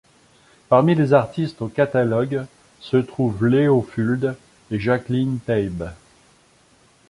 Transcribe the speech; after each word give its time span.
Parmi 0.67 0.95
les 0.95 1.13
artistes 1.13 1.61
au 1.61 1.67
catalogue 1.67 2.47
se 2.79 2.97
trouvent 2.97 3.45
Leo 3.45 3.83
Fuld 3.83 4.35
et 4.71 4.79
Jacqueline 4.79 5.37
Taieb. 5.37 5.83